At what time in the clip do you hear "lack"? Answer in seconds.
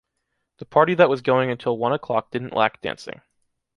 2.53-2.81